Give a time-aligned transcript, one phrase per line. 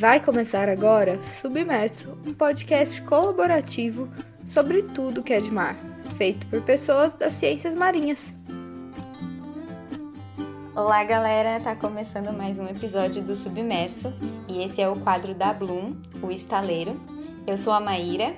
[0.00, 4.08] Vai começar agora Submerso, um podcast colaborativo
[4.46, 5.76] sobre tudo que é de mar,
[6.16, 8.34] feito por pessoas das ciências marinhas.
[10.74, 11.60] Olá, galera!
[11.60, 14.10] Tá começando mais um episódio do Submerso
[14.48, 16.98] e esse é o quadro da Bloom, o estaleiro.
[17.46, 18.34] Eu sou a Maíra.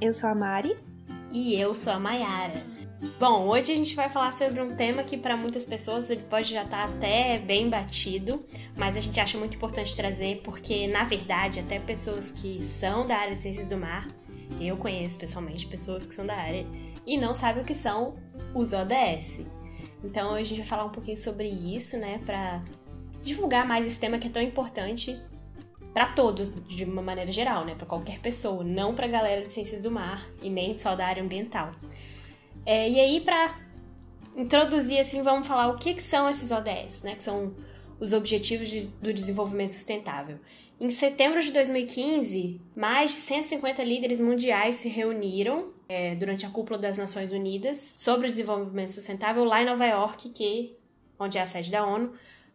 [0.00, 0.76] Eu sou a Mari.
[1.32, 2.62] E eu sou a Maiara.
[3.18, 6.50] Bom, hoje a gente vai falar sobre um tema que para muitas pessoas ele pode
[6.50, 8.44] já estar tá até bem batido,
[8.76, 13.16] mas a gente acha muito importante trazer porque, na verdade, até pessoas que são da
[13.16, 14.06] área de ciências do mar,
[14.60, 16.66] eu conheço pessoalmente pessoas que são da área
[17.06, 18.16] e não sabem o que são
[18.54, 19.46] os ODS.
[20.04, 22.62] Então, a gente vai falar um pouquinho sobre isso, né, para
[23.22, 25.18] divulgar mais esse tema que é tão importante
[25.94, 29.80] para todos, de uma maneira geral, né, para qualquer pessoa, não para galera de ciências
[29.80, 31.72] do mar e nem só da área ambiental.
[32.64, 33.58] É, e aí, para
[34.36, 37.14] introduzir, assim, vamos falar o que, que são esses ODS, né?
[37.16, 37.54] Que são
[37.98, 40.38] os Objetivos de, do Desenvolvimento Sustentável.
[40.80, 46.78] Em setembro de 2015, mais de 150 líderes mundiais se reuniram é, durante a cúpula
[46.78, 50.74] das Nações Unidas sobre o desenvolvimento sustentável lá em Nova York, que,
[51.18, 52.14] onde é a sede da ONU,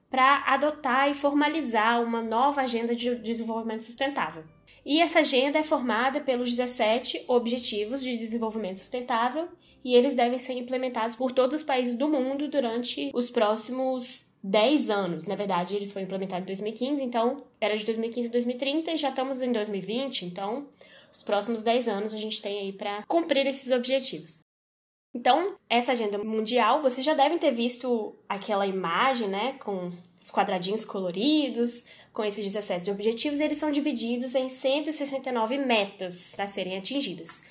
[0.09, 4.44] para adotar e formalizar uma nova agenda de desenvolvimento sustentável.
[4.83, 9.50] E essa agenda é formada pelos 17 Objetivos de Desenvolvimento Sustentável
[9.86, 14.89] e eles devem ser implementados por todos os países do mundo durante os próximos 10
[14.89, 15.25] anos.
[15.27, 19.09] Na verdade, ele foi implementado em 2015, então era de 2015 a 2030 e já
[19.09, 20.67] estamos em 2020, então
[21.11, 24.44] os próximos 10 anos a gente tem aí para cumprir esses objetivos.
[25.14, 30.83] Então, essa agenda mundial, vocês já devem ter visto aquela imagem, né, com os quadradinhos
[30.83, 37.42] coloridos, com esses 17 objetivos, eles são divididos em 169 metas para serem atingidas.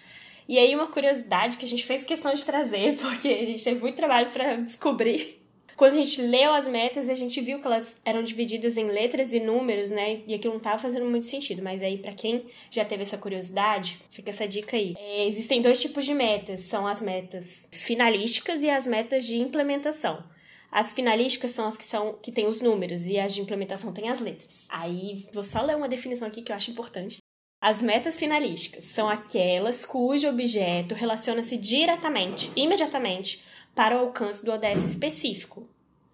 [0.49, 3.81] E aí, uma curiosidade que a gente fez questão de trazer, porque a gente teve
[3.81, 5.43] muito trabalho para descobrir.
[5.77, 9.33] Quando a gente leu as metas, a gente viu que elas eram divididas em letras
[9.33, 10.21] e números, né?
[10.27, 11.63] E aquilo não estava fazendo muito sentido.
[11.63, 14.95] Mas aí, para quem já teve essa curiosidade, fica essa dica aí.
[14.97, 20.23] É, existem dois tipos de metas: são as metas finalísticas e as metas de implementação.
[20.71, 24.09] As finalísticas são as que são que têm os números e as de implementação têm
[24.09, 24.65] as letras.
[24.69, 27.24] Aí vou só ler uma definição aqui que eu acho importante.
[27.65, 33.43] As metas finalísticas são aquelas cujo objeto relaciona-se diretamente, imediatamente,
[33.75, 35.67] para o alcance do ODS específico.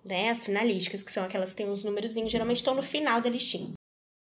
[0.04, 0.30] Né?
[0.30, 3.72] As finalísticas, que são aquelas que têm os números, geralmente estão no final da listinha.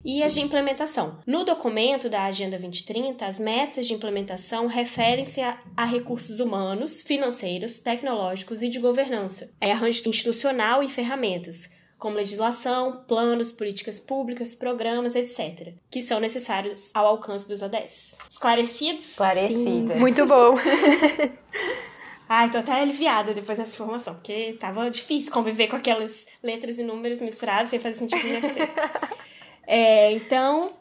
[0.02, 1.20] E as de implementação.
[1.28, 7.80] No documento da Agenda 2030, as metas de implementação referem-se a, a, recursos humanos, financeiros,
[7.80, 11.70] tecnológicos e de governança, é arranjo institucional e ferramentas,
[12.00, 18.16] como legislação, planos, políticas públicas, programas, etc., que são necessários ao alcance dos ODS.
[18.32, 19.10] Esclarecidos?
[19.10, 19.96] Esclarecida.
[19.98, 20.56] Muito bom.
[22.28, 26.84] Ai, tô até aliviada depois dessa informação, porque tava difícil conviver com aquelas letras e
[26.84, 28.92] números misturados sem fazer sentido na cabeça.
[29.68, 30.72] é, então,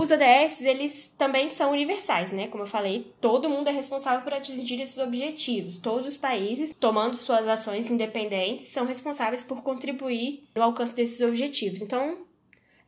[0.00, 2.46] os ODS, eles também são universais, né?
[2.46, 5.76] Como eu falei, todo mundo é responsável por atingir esses objetivos.
[5.76, 11.82] Todos os países, tomando suas ações independentes, são responsáveis por contribuir no alcance desses objetivos.
[11.82, 12.18] Então,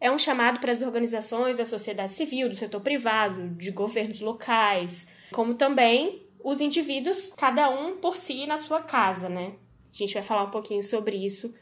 [0.01, 5.05] é um chamado para as organizações da sociedade civil, do setor privado, de governos locais,
[5.33, 9.55] como também os indivíduos, cada um por si na sua casa, né?
[9.93, 11.53] A gente vai falar um pouquinho sobre isso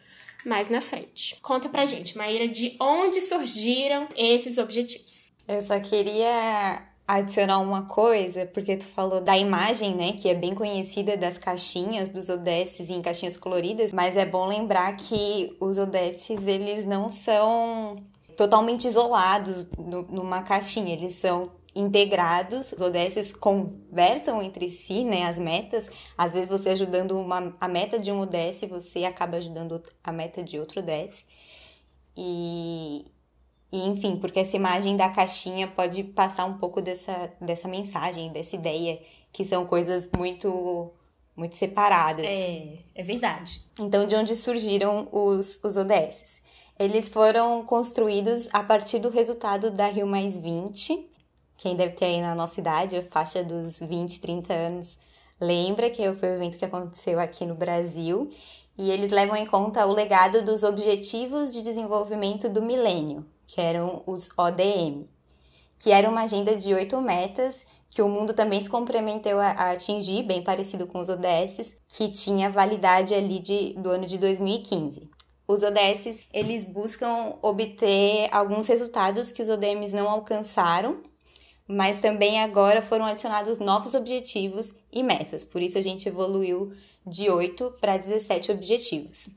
[0.44, 1.36] mais na frente.
[1.40, 5.27] Conta pra gente, Maíra, de onde surgiram esses objetivos?
[5.48, 10.54] Eu só queria adicionar uma coisa, porque tu falou da imagem, né, que é bem
[10.54, 16.30] conhecida das caixinhas dos ODS em caixinhas coloridas, mas é bom lembrar que os ODS
[16.46, 17.96] eles não são
[18.36, 25.38] totalmente isolados no, numa caixinha, eles são integrados, os ODS conversam entre si, né, as
[25.38, 25.88] metas.
[26.16, 30.42] Às vezes você ajudando uma, a meta de um ODS, você acaba ajudando a meta
[30.42, 31.24] de outro ODS.
[32.14, 33.06] E,
[33.70, 38.56] e, enfim, porque essa imagem da caixinha pode passar um pouco dessa, dessa mensagem, dessa
[38.56, 39.00] ideia,
[39.32, 40.92] que são coisas muito
[41.36, 42.26] muito separadas.
[42.26, 43.60] É, é verdade.
[43.78, 46.42] Então, de onde surgiram os, os ODS?
[46.76, 51.08] Eles foram construídos a partir do resultado da Rio Mais 20.
[51.56, 54.98] Quem deve ter aí na nossa idade, a faixa dos 20, 30 anos,
[55.40, 58.30] lembra que foi o evento que aconteceu aqui no Brasil.
[58.76, 64.02] E eles levam em conta o legado dos Objetivos de Desenvolvimento do Milênio, que eram
[64.06, 65.08] os ODM,
[65.78, 69.70] que era uma agenda de oito metas que o mundo também se comprometeu a, a,
[69.72, 75.08] atingir, bem parecido com os ODS, que tinha validade ali de, do ano de 2015.
[75.46, 81.02] Os ODS, eles buscam obter alguns resultados que os ODMs não alcançaram,
[81.66, 85.42] mas também agora foram adicionados novos objetivos e metas.
[85.42, 86.74] Por isso a gente evoluiu
[87.06, 89.30] de 8 para 17 objetivos.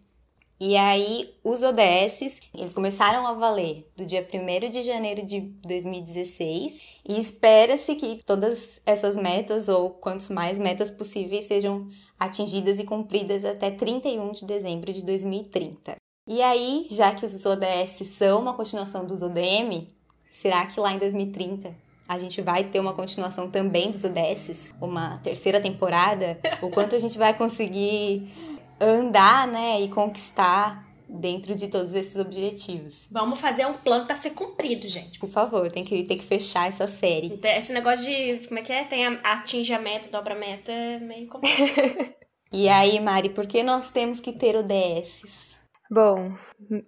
[0.63, 6.79] E aí, os ODS, eles começaram a valer do dia 1 de janeiro de 2016
[7.09, 13.43] e espera-se que todas essas metas, ou quanto mais metas possíveis, sejam atingidas e cumpridas
[13.43, 15.95] até 31 de dezembro de 2030.
[16.29, 19.87] E aí, já que os ODS são uma continuação dos ODM,
[20.31, 21.75] será que lá em 2030
[22.07, 24.75] a gente vai ter uma continuação também dos ODS?
[24.79, 26.39] Uma terceira temporada?
[26.61, 28.50] o quanto a gente vai conseguir
[28.81, 33.07] andar, né, e conquistar dentro de todos esses objetivos.
[33.11, 35.19] Vamos fazer um plano para ser cumprido, gente.
[35.19, 37.27] Por favor, tem que, tem que fechar essa série.
[37.27, 38.83] Então, esse negócio de, como é que é?
[38.85, 42.13] Tem a, atinge a meta, dobra a meta, é meio complicado.
[42.51, 45.59] e aí, Mari, por que nós temos que ter ODSs?
[45.89, 46.33] Bom,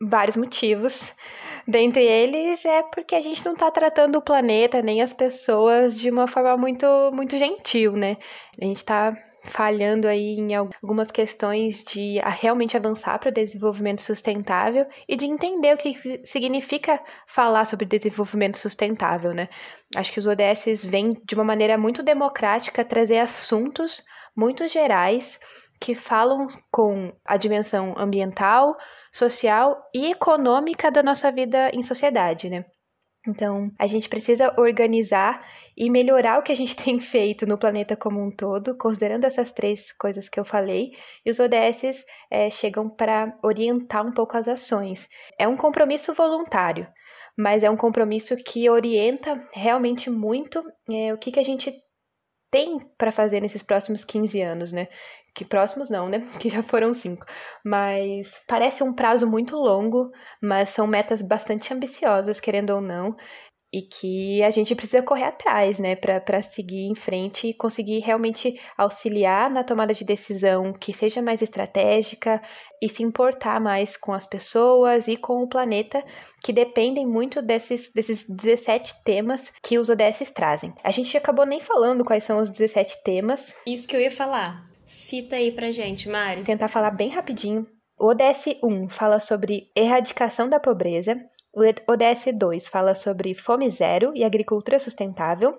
[0.01, 1.13] vários motivos.
[1.67, 6.09] Dentre eles é porque a gente não está tratando o planeta nem as pessoas de
[6.09, 8.15] uma forma muito, muito gentil, né?
[8.61, 9.13] A gente está
[9.43, 15.73] falhando aí em algumas questões de realmente avançar para o desenvolvimento sustentável e de entender
[15.73, 19.49] o que significa falar sobre desenvolvimento sustentável, né?
[19.95, 24.01] Acho que os ODS vêm de uma maneira muito democrática trazer assuntos
[24.35, 25.39] muito gerais
[25.79, 28.77] que falam com a dimensão ambiental,
[29.11, 32.63] social e econômica da nossa vida em sociedade, né?
[33.25, 35.47] Então, a gente precisa organizar
[35.77, 39.49] e melhorar o que a gente tem feito no planeta como um todo, considerando essas
[39.51, 40.91] três coisas que eu falei,
[41.25, 45.07] e os ODS é, chegam para orientar um pouco as ações.
[45.39, 46.85] É um compromisso voluntário,
[47.37, 50.61] mas é um compromisso que orienta realmente muito
[50.91, 51.73] é, o que, que a gente
[52.51, 54.87] tem para fazer nesses próximos 15 anos, né?
[55.35, 56.27] Que próximos não, né?
[56.39, 57.25] Que já foram cinco.
[57.65, 63.15] Mas parece um prazo muito longo, mas são metas bastante ambiciosas, querendo ou não
[63.73, 68.61] e que a gente precisa correr atrás, né, para seguir em frente e conseguir realmente
[68.77, 72.39] auxiliar na tomada de decisão que seja mais estratégica
[72.79, 76.03] e se importar mais com as pessoas e com o planeta,
[76.43, 80.71] que dependem muito desses, desses 17 temas que os ODS trazem.
[80.83, 83.55] A gente acabou nem falando quais são os 17 temas.
[83.65, 84.72] Isso que eu ia falar.
[85.13, 86.37] Cita aí pra gente, Mari.
[86.37, 87.67] Vou tentar falar bem rapidinho.
[87.99, 91.15] O ODS 1 fala sobre erradicação da pobreza,
[91.55, 95.55] o ODS 2 fala sobre fome zero e agricultura sustentável.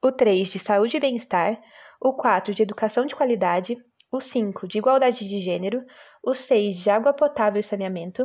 [0.00, 1.60] O 3 de saúde e bem-estar.
[2.00, 3.76] O 4 de educação de qualidade.
[4.12, 5.84] O 5 de igualdade de gênero.
[6.22, 8.24] O 6 de água potável e saneamento.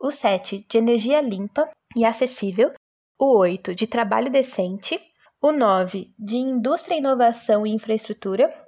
[0.00, 2.70] O 7 de energia limpa e acessível.
[3.18, 4.96] O 8 de trabalho decente.
[5.42, 8.63] O 9 de indústria, inovação e infraestrutura.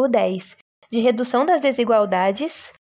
[0.00, 0.56] O 10
[0.92, 2.72] de redução das desigualdades.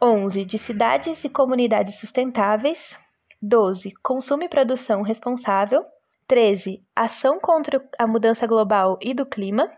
[0.00, 2.96] 11 de cidades e comunidades sustentáveis.
[3.42, 3.92] 12.
[4.00, 5.84] Consumo e produção responsável.
[6.28, 6.80] 13.
[6.94, 9.68] Ação contra a mudança global e do clima.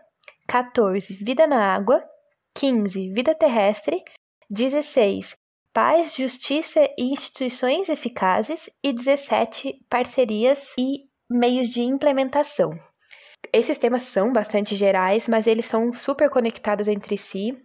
[0.47, 1.15] 14.
[1.15, 2.03] Vida na água.
[2.53, 3.11] 15.
[3.13, 4.03] Vida terrestre.
[4.51, 5.35] 16.
[5.73, 8.69] Paz, justiça e instituições eficazes.
[8.83, 9.83] E 17.
[9.89, 12.79] Parcerias e meios de implementação.
[13.51, 17.57] Esses temas são bastante gerais, mas eles são super conectados entre si.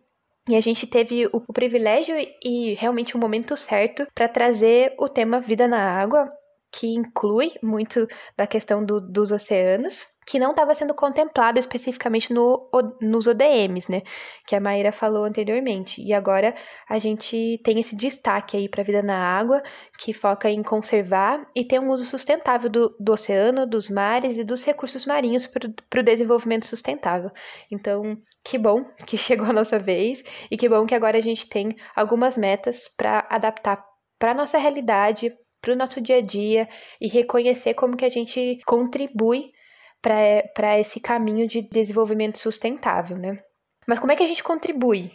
[0.48, 5.40] E a gente teve o, privilégio e realmente o momento certo para trazer o tema
[5.40, 6.30] Vida na Água,
[6.72, 8.06] que inclui muito
[8.36, 12.70] da questão do, dos oceanos, que não estava sendo contemplado especificamente no,
[13.00, 14.02] nos ODMs, né?
[14.46, 16.00] Que a Maíra falou anteriormente.
[16.00, 16.54] E agora
[16.88, 19.60] a gente tem esse destaque aí para a vida na água,
[19.98, 24.44] que foca em conservar e ter um uso sustentável do, do oceano, dos mares e
[24.44, 27.30] dos recursos marinhos para o desenvolvimento sustentável.
[27.68, 31.48] Então, que bom que chegou a nossa vez e que bom que agora a gente
[31.48, 36.68] tem algumas metas para adaptar para nossa realidade, para o nosso dia a dia
[37.00, 39.52] e reconhecer como que a gente contribui
[40.00, 43.42] para esse caminho de desenvolvimento sustentável, né?
[43.86, 45.10] Mas como é que a gente contribui?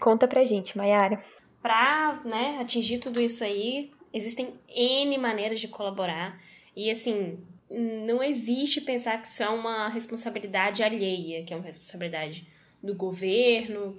[0.00, 1.22] Conta pra gente, Mayara.
[1.60, 6.40] Para né, atingir tudo isso aí, existem N maneiras de colaborar.
[6.74, 7.38] E assim,
[7.70, 12.46] não existe pensar que isso é uma responsabilidade alheia, que é uma responsabilidade
[12.82, 13.98] do governo,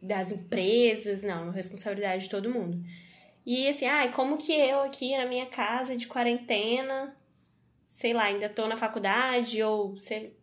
[0.00, 2.82] das empresas, não, é uma responsabilidade de todo mundo.
[3.44, 7.16] E assim, ai, ah, como que eu aqui na minha casa de quarentena,
[7.84, 10.36] sei lá, ainda tô na faculdade ou sei,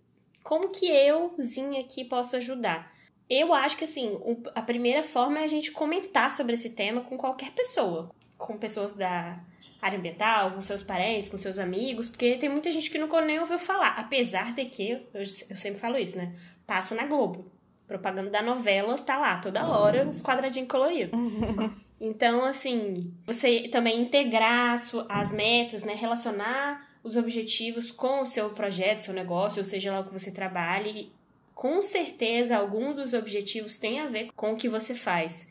[0.44, 2.92] como que euzinha aqui posso ajudar?
[3.30, 4.18] Eu acho que assim,
[4.56, 8.94] a primeira forma é a gente comentar sobre esse tema com qualquer pessoa, com pessoas
[8.94, 9.40] da
[9.82, 13.40] área ambiental, com seus parentes, com seus amigos, porque tem muita gente que nunca nem
[13.40, 16.36] ouviu falar, apesar de que, eu, eu sempre falo isso, né?
[16.66, 17.50] Passa na Globo.
[17.90, 21.12] Propaganda da novela tá lá toda hora, os quadradinhos coloridos.
[22.02, 24.74] Então, assim, você também integrar
[25.10, 25.94] as metas, né?
[25.94, 30.32] Relacionar os objetivos com o seu projeto, seu negócio, ou seja lá o que você
[30.32, 31.12] trabalhe.
[31.54, 35.46] Com certeza, algum dos objetivos tem a ver com o que você faz.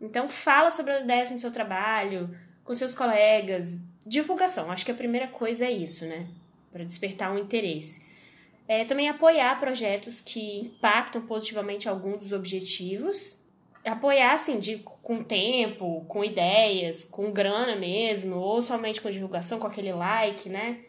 [0.00, 4.70] Então fala sobre a ODS no seu trabalho, com seus colegas, divulgação.
[4.70, 6.26] Acho que a primeira coisa é isso, né?
[6.72, 8.00] Para despertar um interesse.
[8.70, 13.36] É, também apoiar projetos que impactam positivamente alguns dos objetivos.
[13.84, 19.66] Apoiar, assim, de, com tempo, com ideias, com grana mesmo, ou somente com divulgação, com
[19.66, 20.82] aquele like, né?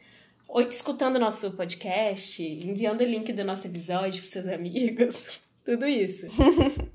[0.48, 5.42] Ou escutando nosso podcast, enviando o link do nosso episódio para seus amigos.
[5.66, 6.28] Tudo isso.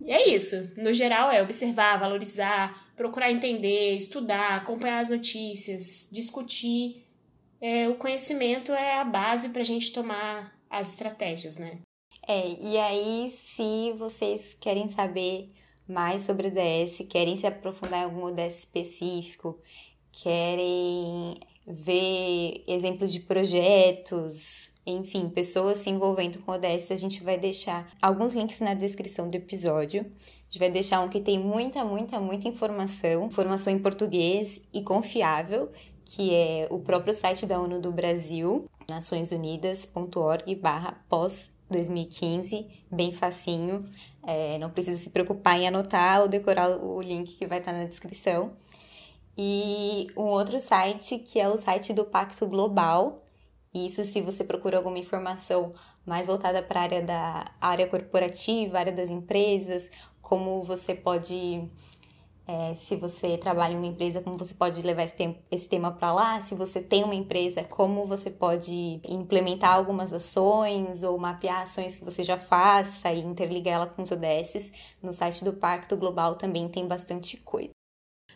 [0.00, 0.70] e é isso.
[0.76, 7.05] No geral, é observar, valorizar, procurar entender, estudar, acompanhar as notícias, discutir.
[7.60, 11.76] É, o conhecimento é a base para a gente tomar as estratégias, né?
[12.26, 15.48] É, e aí, se vocês querem saber
[15.88, 19.58] mais sobre o DS, querem se aprofundar em algum DS específico,
[20.10, 27.92] querem ver exemplos de projetos, enfim, pessoas se envolvendo com ODS, a gente vai deixar
[28.00, 30.02] alguns links na descrição do episódio.
[30.02, 34.82] A gente vai deixar um que tem muita, muita, muita informação, informação em português e
[34.82, 35.70] confiável,
[36.06, 43.84] que é o próprio site da ONU do Brasil, naçõesunidas.org barra pós 2015, bem facinho,
[44.22, 47.84] é, não precisa se preocupar em anotar ou decorar o link que vai estar na
[47.84, 48.52] descrição.
[49.36, 53.24] E um outro site que é o site do Pacto Global,
[53.74, 55.74] isso se você procura alguma informação
[56.06, 59.90] mais voltada para a área da área corporativa, área das empresas,
[60.22, 61.68] como você pode
[62.46, 65.90] é, se você trabalha em uma empresa, como você pode levar esse, tempo, esse tema
[65.90, 66.40] para lá?
[66.40, 72.04] Se você tem uma empresa, como você pode implementar algumas ações ou mapear ações que
[72.04, 74.72] você já faça e interligar ela com os ODSs?
[75.02, 77.70] No site do Pacto Global também tem bastante coisa.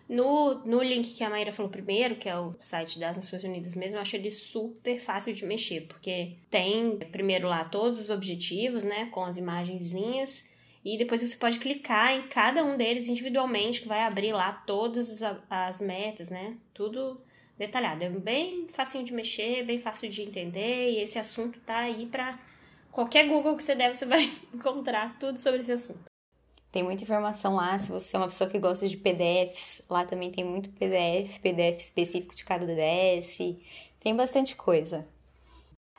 [0.08, 3.76] No, no link que a Maíra falou primeiro, que é o site das Nações Unidas
[3.76, 8.82] mesmo, eu acho ele super fácil de mexer, porque tem primeiro lá todos os objetivos,
[8.82, 10.44] né, com as imagenzinhas,
[10.84, 15.22] e depois você pode clicar em cada um deles individualmente, que vai abrir lá todas
[15.22, 17.20] as, as metas, né, tudo
[17.58, 18.02] detalhado.
[18.02, 22.38] É bem facinho de mexer, bem fácil de entender, e esse assunto tá aí para
[22.90, 26.10] qualquer Google que você der, você vai encontrar tudo sobre esse assunto.
[26.72, 27.76] Tem muita informação lá.
[27.78, 31.78] Se você é uma pessoa que gosta de PDFs, lá também tem muito PDF, PDF
[31.78, 33.38] específico de cada DS.
[33.98, 35.06] Tem bastante coisa.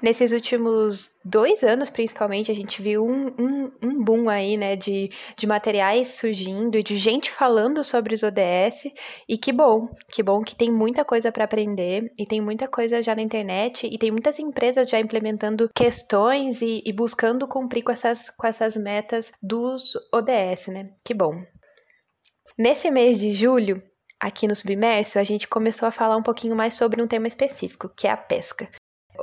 [0.02, 5.10] Nesses últimos dois anos, principalmente, a gente viu um, um, um, boom aí, né, de,
[5.38, 8.92] de materiais surgindo e de gente falando sobre os ODS.
[9.30, 13.00] E que bom, que bom que tem muita coisa para aprender e tem muita coisa
[13.04, 17.92] já na internet e tem muitas empresas já implementando questões e, e buscando cumprir com
[17.92, 20.90] essas, com essas metas dos ODS, né?
[21.06, 21.44] Que bom.
[22.58, 23.84] Nesse mês de julho,
[24.20, 27.88] aqui no Submerso, a gente começou a falar um pouquinho mais sobre um tema específico,
[27.96, 28.68] que é a pesca.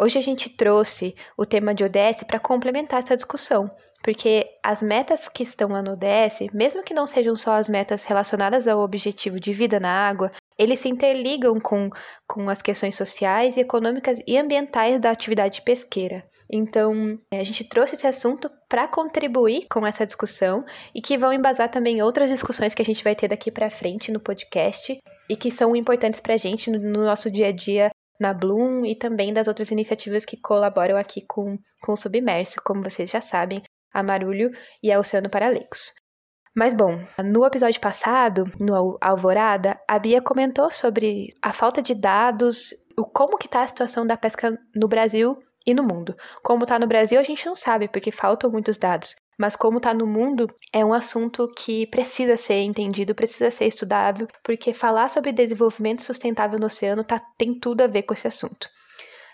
[0.00, 3.68] Hoje a gente trouxe o tema de ODS para complementar essa discussão,
[4.00, 8.04] porque as metas que estão lá no ODS, mesmo que não sejam só as metas
[8.04, 11.90] relacionadas ao objetivo de vida na água, eles se interligam com,
[12.28, 16.24] com as questões sociais, econômicas e ambientais da atividade pesqueira.
[16.48, 20.64] Então, a gente trouxe esse assunto para contribuir com essa discussão
[20.94, 24.12] e que vão embasar também outras discussões que a gente vai ter daqui para frente
[24.12, 24.96] no podcast
[25.28, 28.84] e que são importantes para a gente no, no nosso dia a dia na Bloom
[28.84, 33.20] e também das outras iniciativas que colaboram aqui com, com o Submerso, como vocês já
[33.20, 34.50] sabem, a Marulho
[34.82, 35.92] e a Oceano Paralelos.
[36.54, 42.74] Mas bom, no episódio passado, no Alvorada, a Bia comentou sobre a falta de dados,
[42.98, 46.16] o como que está a situação da pesca no Brasil e no mundo.
[46.42, 49.94] Como está no Brasil, a gente não sabe, porque faltam muitos dados mas como está
[49.94, 55.30] no mundo, é um assunto que precisa ser entendido, precisa ser estudado, porque falar sobre
[55.32, 58.68] desenvolvimento sustentável no oceano tá, tem tudo a ver com esse assunto.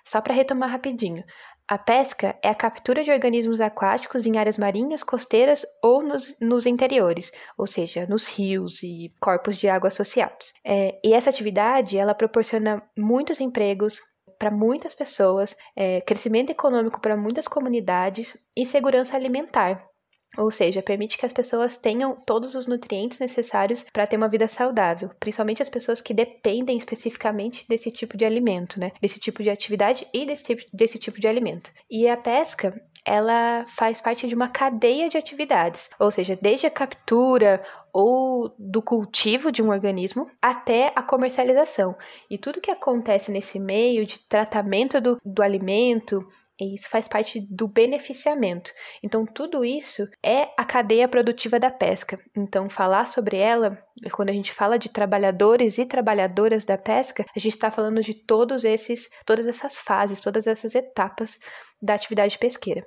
[0.04, 1.24] Só para retomar rapidinho,
[1.66, 6.66] a pesca é a captura de organismos aquáticos em áreas marinhas, costeiras ou nos, nos
[6.66, 10.52] interiores, ou seja, nos rios e corpos de água associados.
[10.62, 13.98] É, e essa atividade ela proporciona muitos empregos,
[14.38, 19.88] para muitas pessoas, é, crescimento econômico para muitas comunidades e segurança alimentar,
[20.36, 24.48] ou seja, permite que as pessoas tenham todos os nutrientes necessários para ter uma vida
[24.48, 28.92] saudável, principalmente as pessoas que dependem especificamente desse tipo de alimento, né?
[29.00, 31.70] Desse tipo de atividade e desse tipo, desse tipo de alimento.
[31.90, 32.74] E a pesca,
[33.04, 37.62] ela faz parte de uma cadeia de atividades, ou seja, desde a captura
[37.92, 41.94] ou do cultivo de um organismo até a comercialização.
[42.30, 46.26] E tudo que acontece nesse meio de tratamento do, do alimento,
[46.60, 48.70] isso faz parte do beneficiamento.
[49.02, 52.18] Então, tudo isso é a cadeia produtiva da pesca.
[52.36, 53.78] Então, falar sobre ela,
[54.12, 58.14] quando a gente fala de trabalhadores e trabalhadoras da pesca, a gente está falando de
[58.14, 61.38] todos esses, todas essas fases, todas essas etapas
[61.82, 62.82] da atividade pesqueira.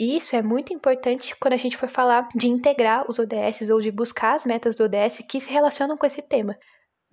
[0.00, 3.80] E isso é muito importante quando a gente for falar de integrar os ODS ou
[3.80, 6.56] de buscar as metas do ODS que se relacionam com esse tema.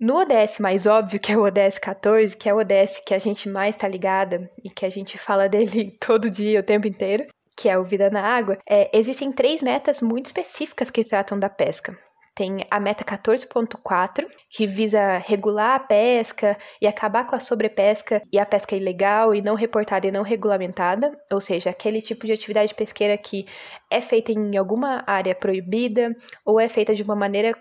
[0.00, 3.18] No ODS mais óbvio, que é o ODS 14, que é o ODS que a
[3.18, 7.26] gente mais está ligada e que a gente fala dele todo dia, o tempo inteiro,
[7.54, 11.50] que é o Vida na Água, é, existem três metas muito específicas que tratam da
[11.50, 11.98] pesca.
[12.34, 18.38] Tem a meta 14.4, que visa regular a pesca e acabar com a sobrepesca e
[18.38, 22.74] a pesca ilegal e não reportada e não regulamentada, ou seja, aquele tipo de atividade
[22.74, 23.44] pesqueira que
[23.90, 27.54] é feita em alguma área proibida ou é feita de uma maneira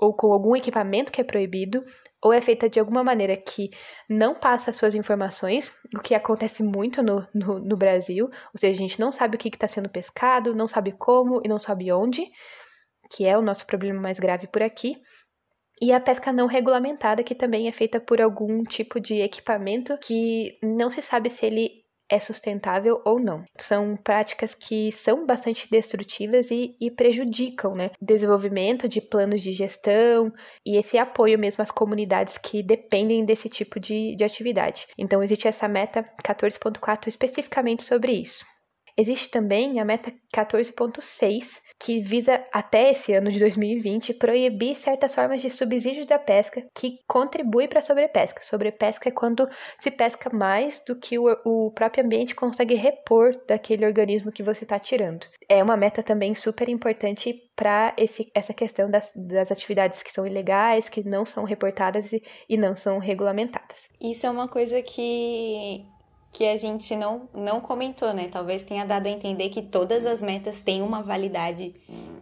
[0.00, 1.84] ou com algum equipamento que é proibido,
[2.22, 3.70] ou é feita de alguma maneira que
[4.08, 8.74] não passa as suas informações, o que acontece muito no, no, no Brasil, ou seja,
[8.74, 11.92] a gente não sabe o que está sendo pescado, não sabe como e não sabe
[11.92, 12.26] onde,
[13.10, 15.00] que é o nosso problema mais grave por aqui.
[15.80, 20.58] E a pesca não regulamentada, que também é feita por algum tipo de equipamento que
[20.60, 23.44] não se sabe se ele é sustentável ou não.
[23.56, 30.32] São práticas que são bastante destrutivas e, e, prejudicam né, desenvolvimento de planos de gestão
[30.64, 34.86] e esse apoio mesmo às comunidades que dependem desse tipo de, de atividade.
[34.96, 38.44] Então, existe essa meta 14.4 especificamente sobre isso.
[38.96, 45.40] Existe também a meta 14.6, que visa até esse ano de 2020 proibir certas formas
[45.40, 48.42] de subsídio da pesca que contribui para a sobrepesca.
[48.42, 53.86] Sobrepesca é quando se pesca mais do que o, o próprio ambiente consegue repor daquele
[53.86, 55.26] organismo que você está tirando.
[55.48, 57.94] É uma meta também super importante para
[58.34, 62.76] essa questão das, das, atividades que são ilegais, que não são reportadas e, e não
[62.76, 63.88] são regulamentadas.
[64.00, 65.84] Isso é uma coisa que
[66.38, 68.28] que a gente não, não comentou, né?
[68.30, 71.74] Talvez tenha dado a entender que todas as metas têm uma validade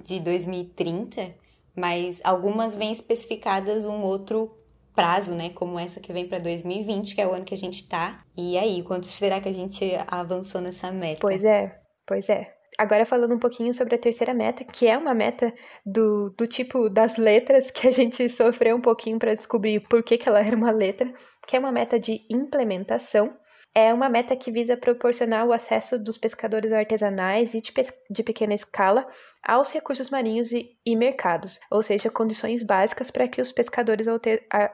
[0.02, 1.34] de 2030,
[1.76, 4.56] mas algumas vêm especificadas um outro
[4.94, 5.50] prazo, né?
[5.50, 8.16] Como essa que vem para 2020, que é o ano que a gente tá.
[8.34, 11.20] E aí, quanto será que a gente avançou nessa meta?
[11.20, 12.56] Pois é, pois é.
[12.78, 15.52] Agora falando um pouquinho sobre a terceira meta, que é uma meta
[15.84, 20.16] do, do tipo das letras, que a gente sofreu um pouquinho para descobrir por que,
[20.16, 21.12] que ela era uma letra,
[21.46, 23.36] que é uma meta de implementação
[23.76, 27.70] é uma meta que visa proporcionar o acesso dos pescadores artesanais e de,
[28.08, 29.06] de pequena escala
[29.46, 34.06] aos recursos marinhos e, e, mercados, ou seja, condições básicas para que os pescadores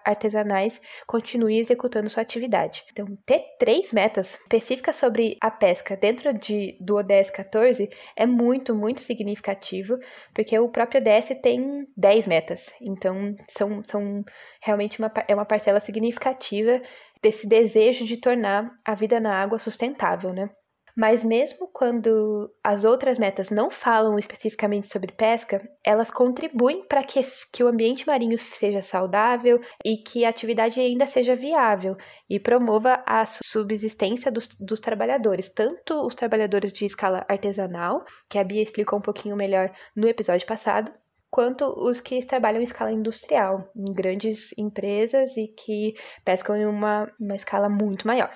[0.05, 2.85] artesanais continuem executando sua atividade.
[2.93, 8.73] Então, ter três metas específicas sobre a pesca dentro de, do ODS 14 é muito,
[8.73, 9.99] muito significativo,
[10.33, 14.25] porque o próprio ODS tem 10 metas, então são, são
[14.63, 16.81] realmente uma, é uma parcela significativa
[17.23, 20.51] desse desejo de tornar a vida na água sustentável, né?
[20.97, 27.21] Mas mesmo quando as outras metas não falam especificamente sobre pesca, elas contribuem para que,
[27.51, 31.97] que o ambiente marinho seja saudável e que a atividade ainda seja viável
[32.29, 38.45] e promova a subsistência dos, dos trabalhadores, tanto os trabalhadores de escala artesanal, que a
[38.45, 40.93] Bia explicou um pouquinho melhor no episódio passado,
[41.33, 47.11] quanto os que trabalham em escala industrial, em grandes empresas e que pescam em uma,
[47.19, 48.31] uma escala muito maior.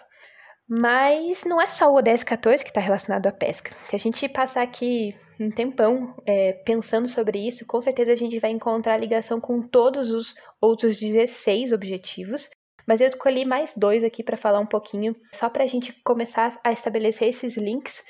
[0.67, 3.71] Mas não é só o ODS 14 que está relacionado à pesca.
[3.87, 8.41] Se a gente passar aqui um tempão é, pensando sobre isso, com certeza a gente
[8.41, 12.49] vai encontrar ligação com todos os outros 16 objetivos.
[12.87, 16.59] Mas eu escolhi mais dois aqui para falar um pouquinho, só para a gente começar
[16.63, 18.05] a estabelecer esses links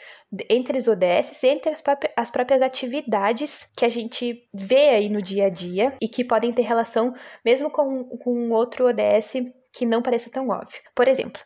[0.51, 1.83] entre os ODS e entre as,
[2.17, 6.53] as próprias atividades que a gente vê aí no dia a dia e que podem
[6.53, 9.35] ter relação mesmo com, com outro ODS
[9.73, 10.81] que não pareça tão óbvio.
[10.95, 11.41] Por exemplo,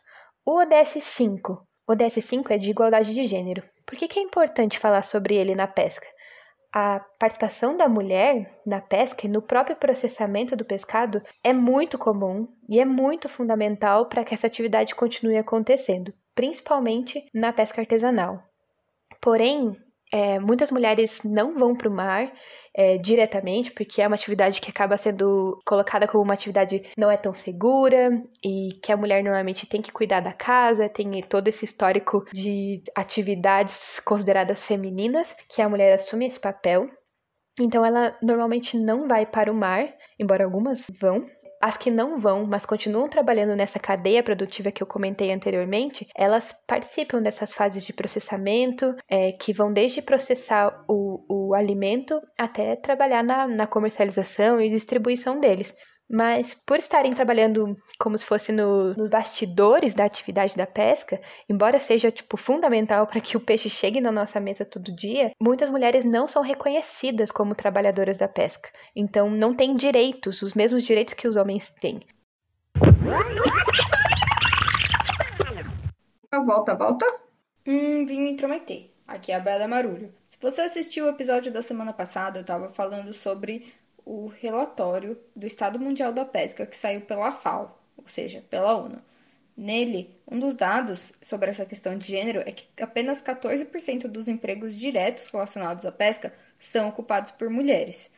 [0.45, 1.67] o ODS 5.
[1.87, 3.63] O ODS 5 é de igualdade de gênero.
[3.85, 6.07] Por que, que é importante falar sobre ele na pesca?
[6.73, 12.47] A participação da mulher na pesca e no próprio processamento do pescado é muito comum
[12.69, 18.41] e é muito fundamental para que essa atividade continue acontecendo, principalmente na pesca artesanal.
[19.19, 19.75] Porém,
[20.11, 22.31] é, muitas mulheres não vão para o mar
[22.75, 27.17] é, diretamente, porque é uma atividade que acaba sendo colocada como uma atividade não é
[27.17, 28.09] tão segura
[28.43, 32.83] e que a mulher normalmente tem que cuidar da casa, tem todo esse histórico de
[32.95, 36.89] atividades consideradas femininas, que a mulher assume esse papel.
[37.59, 41.25] Então ela normalmente não vai para o mar, embora algumas vão,
[41.61, 46.53] as que não vão, mas continuam trabalhando nessa cadeia produtiva que eu comentei anteriormente, elas
[46.67, 53.23] participam dessas fases de processamento, é, que vão desde processar o, o alimento até trabalhar
[53.23, 55.73] na, na comercialização e distribuição deles.
[56.11, 61.79] Mas por estarem trabalhando como se fosse no, nos bastidores da atividade da pesca, embora
[61.79, 66.03] seja tipo fundamental para que o peixe chegue na nossa mesa todo dia, muitas mulheres
[66.03, 68.69] não são reconhecidas como trabalhadoras da pesca.
[68.93, 72.01] Então não têm direitos, os mesmos direitos que os homens têm.
[76.45, 77.05] Volta, volta.
[77.67, 78.89] Hum, vim me intrometer.
[79.07, 80.13] aqui é a Bela Marulho.
[80.29, 83.71] Se você assistiu o episódio da semana passada, eu estava falando sobre
[84.05, 89.01] o relatório do Estado Mundial da Pesca que saiu pela FAO, ou seja, pela ONU.
[89.55, 94.75] Nele, um dos dados sobre essa questão de gênero é que apenas 14% dos empregos
[94.75, 98.13] diretos relacionados à pesca são ocupados por mulheres.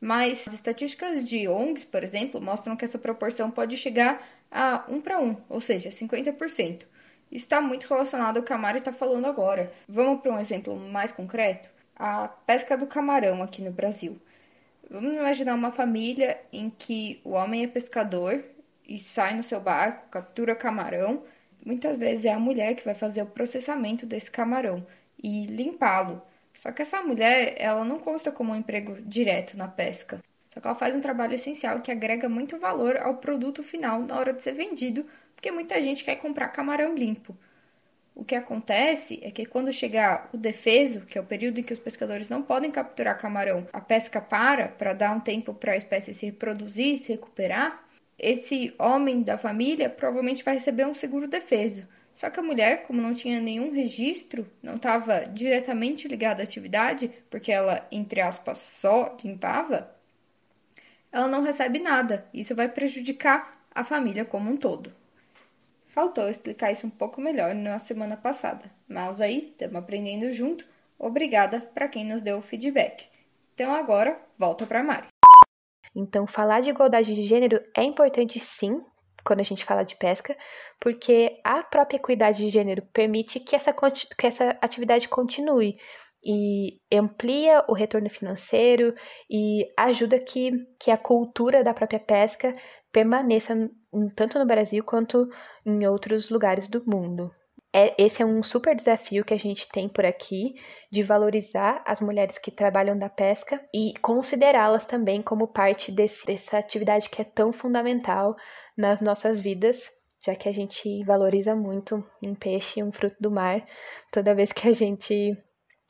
[0.00, 5.00] Mas as estatísticas de ONGs, por exemplo, mostram que essa proporção pode chegar a 1
[5.00, 6.86] para 1, ou seja, 50%.
[7.30, 9.72] Isso está muito relacionado ao que a Mari está falando agora.
[9.88, 11.68] Vamos para um exemplo mais concreto?
[11.96, 14.20] A pesca do camarão aqui no Brasil.
[14.88, 18.44] Vamos imaginar uma família em que o homem é pescador
[18.88, 21.24] e sai no seu barco, captura camarão.
[21.64, 24.86] Muitas vezes é a mulher que vai fazer o processamento desse camarão
[25.22, 26.22] e limpá-lo.
[26.54, 30.20] Só que essa mulher, ela não consta como um emprego direto na pesca.
[30.54, 34.16] Só que ela faz um trabalho essencial que agrega muito valor ao produto final na
[34.18, 37.36] hora de ser vendido, porque muita gente quer comprar camarão limpo.
[38.16, 41.74] O que acontece é que quando chegar o defeso, que é o período em que
[41.74, 45.76] os pescadores não podem capturar camarão, a pesca para para dar um tempo para a
[45.76, 47.86] espécie se reproduzir se recuperar,
[48.18, 51.86] esse homem da família provavelmente vai receber um seguro defeso.
[52.14, 57.10] Só que a mulher, como não tinha nenhum registro, não estava diretamente ligada à atividade,
[57.28, 59.94] porque ela, entre aspas, só limpava,
[61.12, 62.26] ela não recebe nada.
[62.32, 64.90] Isso vai prejudicar a família como um todo.
[65.96, 70.66] Faltou explicar isso um pouco melhor na semana passada, mas aí estamos aprendendo junto.
[70.98, 73.08] Obrigada para quem nos deu o feedback.
[73.54, 75.06] Então agora volta para Mari.
[75.94, 78.84] Então, falar de igualdade de gênero é importante sim,
[79.24, 80.36] quando a gente fala de pesca,
[80.78, 85.78] porque a própria equidade de gênero permite que essa, que essa atividade continue
[86.26, 88.92] e amplia o retorno financeiro
[89.30, 92.56] e ajuda que, que a cultura da própria pesca
[92.90, 93.54] permaneça
[94.16, 95.28] tanto no Brasil quanto
[95.64, 97.30] em outros lugares do mundo.
[97.72, 100.54] É, esse é um super desafio que a gente tem por aqui
[100.90, 106.58] de valorizar as mulheres que trabalham da pesca e considerá-las também como parte desse, dessa
[106.58, 108.34] atividade que é tão fundamental
[108.76, 109.90] nas nossas vidas,
[110.24, 113.62] já que a gente valoriza muito um peixe, um fruto do mar,
[114.10, 115.36] toda vez que a gente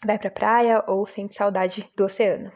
[0.06, 2.52] vai para a praia ou sente saudade do oceano.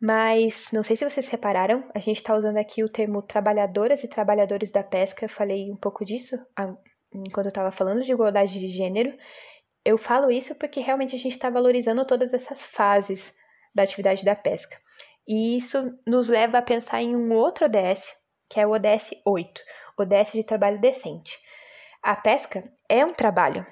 [0.00, 4.08] Mas não sei se vocês repararam, a gente está usando aqui o termo trabalhadoras e
[4.08, 5.24] trabalhadores da pesca.
[5.24, 6.36] Eu falei um pouco disso
[7.14, 9.16] enquanto eu estava falando de igualdade de gênero,
[9.84, 13.34] eu falo isso porque realmente a gente está valorizando todas essas fases
[13.74, 14.76] da atividade da pesca.
[15.26, 18.12] E isso nos leva a pensar em um outro ODS,
[18.48, 19.62] que é o ODS 8,
[19.98, 21.38] ODS de trabalho decente.
[22.02, 23.64] A pesca é um trabalho,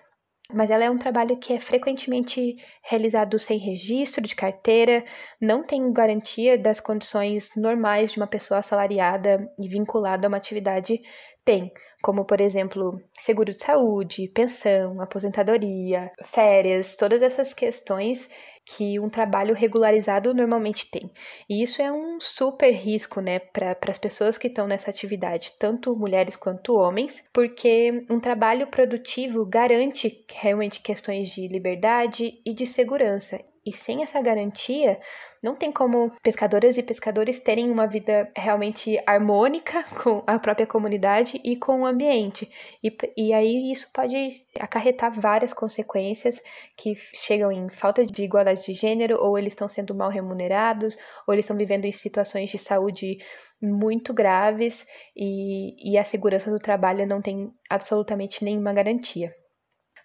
[0.53, 5.05] mas ela é um trabalho que é frequentemente realizado sem registro de carteira,
[5.41, 11.01] não tem garantia das condições normais de uma pessoa assalariada e vinculada a uma atividade
[11.45, 18.29] tem, como por exemplo, seguro de saúde, pensão, aposentadoria, férias, todas essas questões
[18.65, 21.11] que um trabalho regularizado normalmente tem.
[21.49, 25.97] E isso é um super risco, né, para as pessoas que estão nessa atividade, tanto
[25.97, 33.52] mulheres quanto homens, porque um trabalho produtivo garante realmente questões de liberdade e de segurança.
[33.65, 34.99] E sem essa garantia,
[35.43, 41.41] não tem como pescadoras e pescadores terem uma vida realmente harmônica com a própria comunidade
[41.45, 42.51] e com o ambiente.
[42.83, 46.41] E, e aí isso pode acarretar várias consequências
[46.77, 50.97] que chegam em falta de igualdade de gênero, ou eles estão sendo mal remunerados,
[51.27, 53.19] ou eles estão vivendo em situações de saúde
[53.61, 54.85] muito graves
[55.17, 59.33] e, e a segurança do trabalho não tem absolutamente nenhuma garantia.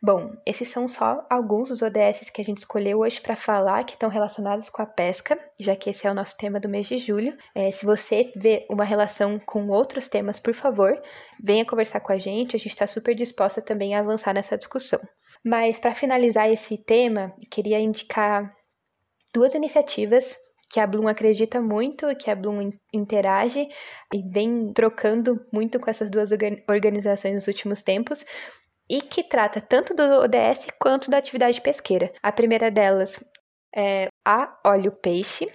[0.01, 3.93] Bom, esses são só alguns dos ODS que a gente escolheu hoje para falar que
[3.93, 6.97] estão relacionados com a pesca, já que esse é o nosso tema do mês de
[6.97, 7.35] julho.
[7.55, 11.01] É, se você vê uma relação com outros temas, por favor,
[11.43, 14.99] venha conversar com a gente, a gente está super disposta também a avançar nessa discussão.
[15.43, 18.49] Mas para finalizar esse tema, queria indicar
[19.33, 20.37] duas iniciativas
[20.69, 23.67] que a Bloom acredita muito, que a Bloom interage
[24.13, 26.29] e vem trocando muito com essas duas
[26.67, 28.25] organizações nos últimos tempos
[28.89, 32.11] e que trata tanto do ODS quanto da atividade pesqueira.
[32.21, 33.19] A primeira delas
[33.75, 35.51] é a Olho Peixe,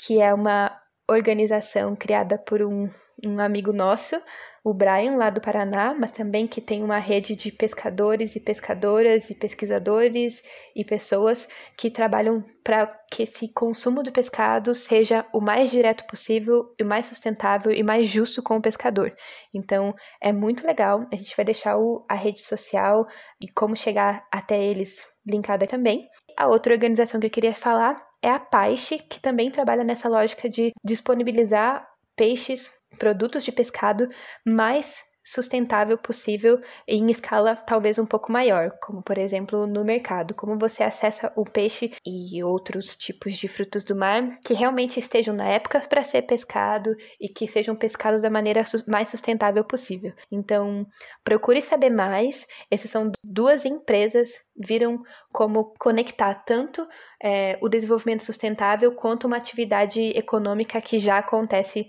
[0.00, 2.88] que é uma organização criada por um,
[3.24, 4.20] um amigo nosso,
[4.64, 9.30] o Brian, lá do Paraná, mas também que tem uma rede de pescadores e pescadoras
[9.30, 10.42] e pesquisadores
[10.74, 16.72] e pessoas que trabalham para que esse consumo do pescado seja o mais direto possível,
[16.80, 19.14] o mais sustentável e mais justo com o pescador.
[19.54, 21.06] Então, é muito legal.
[21.12, 23.06] A gente vai deixar o, a rede social
[23.40, 26.06] e como chegar até eles linkada também.
[26.36, 30.48] A outra organização que eu queria falar é a Paixe, que também trabalha nessa lógica
[30.48, 34.08] de disponibilizar peixes produtos de pescado
[34.46, 40.58] mais sustentável possível em escala talvez um pouco maior, como por exemplo no mercado, como
[40.58, 45.46] você acessa o peixe e outros tipos de frutos do mar que realmente estejam na
[45.46, 50.14] época para ser pescado e que sejam pescados da maneira mais sustentável possível.
[50.32, 50.86] Então,
[51.22, 52.46] procure saber mais.
[52.70, 56.86] Essas são duas empresas viram como conectar tanto
[57.22, 61.86] é, o desenvolvimento sustentável quanto uma atividade econômica que já acontece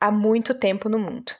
[0.00, 1.32] há muito tempo no mundo.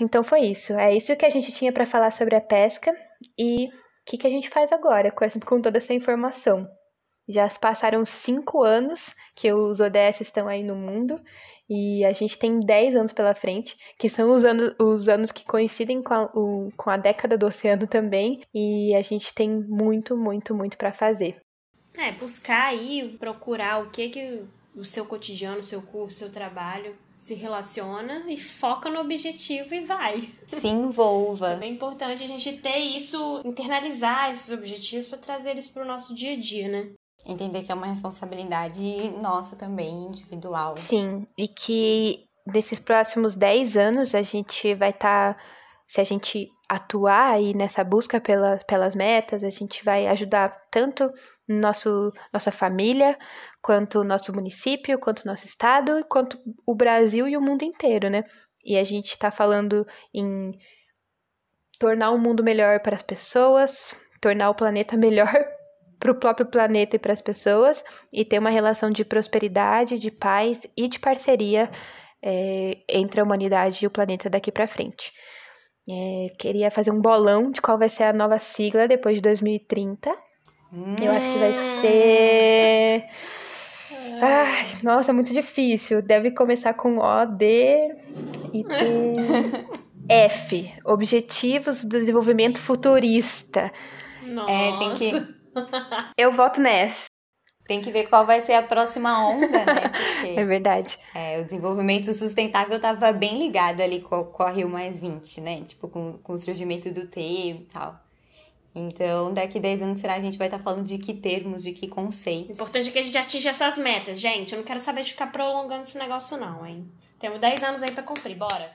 [0.00, 0.72] Então foi isso.
[0.74, 2.94] É isso que a gente tinha para falar sobre a pesca
[3.38, 3.70] e o
[4.06, 6.68] que, que a gente faz agora com, essa, com toda essa informação.
[7.28, 11.18] Já passaram cinco anos que os ODS estão aí no mundo
[11.68, 15.44] e a gente tem 10 anos pela frente, que são os anos, os anos que
[15.44, 20.14] coincidem com a, o, com a década do oceano também, e a gente tem muito,
[20.14, 21.40] muito, muito para fazer.
[21.96, 24.42] É, buscar aí, procurar o que que
[24.74, 29.74] o seu cotidiano, o seu curso, o seu trabalho se relaciona e foca no objetivo
[29.74, 30.28] e vai.
[30.46, 31.58] Se envolva.
[31.62, 36.14] É importante a gente ter isso, internalizar esses objetivos para trazer eles para o nosso
[36.14, 36.92] dia a dia, né?
[37.24, 40.76] Entender que é uma responsabilidade nossa também, individual.
[40.76, 45.42] Sim, e que desses próximos 10 anos a gente vai estar, tá,
[45.86, 51.12] se a gente atuar aí nessa busca pela, pelas metas, a gente vai ajudar tanto
[51.48, 53.18] nosso, nossa família,
[53.62, 58.24] quanto nosso município, quanto nosso estado, quanto o Brasil e o mundo inteiro, né?
[58.64, 60.52] E a gente está falando em
[61.78, 65.32] tornar o mundo melhor para as pessoas, tornar o planeta melhor
[65.98, 70.10] para o próprio planeta e para as pessoas e ter uma relação de prosperidade, de
[70.10, 71.70] paz e de parceria
[72.22, 75.12] é, entre a humanidade e o planeta daqui para frente.
[75.88, 80.10] É, queria fazer um bolão de qual vai ser a nova sigla depois de 2030.
[80.72, 80.96] Hum.
[81.02, 83.04] Eu acho que vai ser.
[84.20, 86.00] Ai, nossa, é muito difícil.
[86.00, 87.94] Deve começar com O, D
[88.52, 89.74] e T.
[90.08, 90.72] F.
[90.84, 93.72] Objetivos do Desenvolvimento Futurista.
[94.22, 94.50] Nossa.
[94.50, 95.34] É, tem que
[96.18, 97.06] Eu voto nessa.
[97.66, 99.88] Tem que ver qual vai ser a próxima onda, né?
[100.20, 100.98] Porque, é verdade.
[101.14, 105.62] É, o desenvolvimento sustentável estava bem ligado ali com, com a Rio Mais 20, né?
[105.62, 107.98] Tipo, com, com o surgimento do T e tal.
[108.74, 111.72] Então, daqui 10 anos, será a gente vai estar tá falando de que termos, de
[111.72, 112.58] que conceitos.
[112.58, 114.20] O importante é que a gente atinja essas metas.
[114.20, 116.86] Gente, eu não quero saber de ficar prolongando esse negócio, não, hein?
[117.18, 118.72] Temos 10 anos aí pra cumprir, bora.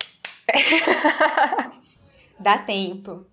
[2.39, 3.25] Dá tempo.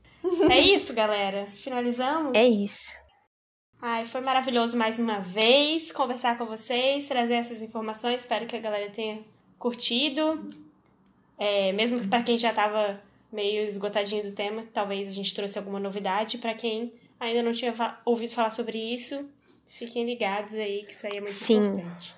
[0.51, 1.47] É isso, galera.
[1.55, 2.33] Finalizamos?
[2.35, 3.06] É isso.
[3.81, 8.23] Ai, foi maravilhoso mais uma vez conversar com vocês, trazer essas informações.
[8.23, 9.21] Espero que a galera tenha
[9.59, 10.49] curtido.
[11.39, 15.79] É, mesmo para quem já estava meio esgotadinho do tema, talvez a gente trouxe alguma
[15.79, 16.39] novidade.
[16.39, 19.29] Para quem ainda não tinha ouvido falar sobre isso,
[19.69, 21.59] fiquem ligados aí, que isso aí é muito Sim.
[21.59, 22.17] importante.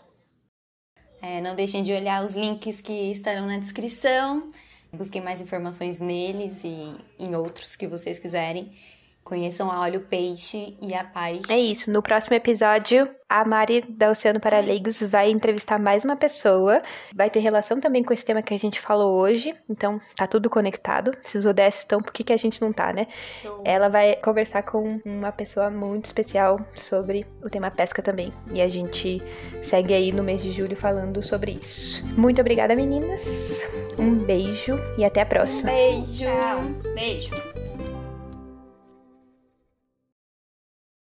[1.21, 4.53] É, não deixem de olhar os links que estarão na descrição.
[4.92, 8.73] Busquem mais informações neles e em outros que vocês quiserem.
[9.28, 11.42] Conheçam a Olho Peixe e a Paz.
[11.50, 11.90] É isso.
[11.90, 16.80] No próximo episódio, a Mari da Oceano para Leigos vai entrevistar mais uma pessoa.
[17.14, 19.54] Vai ter relação também com esse tema que a gente falou hoje.
[19.68, 21.12] Então, tá tudo conectado.
[21.22, 23.06] Se os ODS estão, por que, que a gente não tá, né?
[23.42, 23.62] Show.
[23.66, 28.32] Ela vai conversar com uma pessoa muito especial sobre o tema pesca também.
[28.50, 29.22] E a gente
[29.60, 32.02] segue aí no mês de julho falando sobre isso.
[32.16, 33.68] Muito obrigada, meninas.
[33.98, 35.70] Um beijo e até a próxima.
[35.70, 36.24] Um beijo.
[36.24, 36.62] Tchau.
[36.94, 37.58] Beijo.